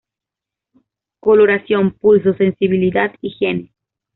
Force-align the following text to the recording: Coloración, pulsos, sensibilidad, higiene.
Coloración, 1.19 1.91
pulsos, 1.91 2.35
sensibilidad, 2.37 3.13
higiene. 3.21 3.71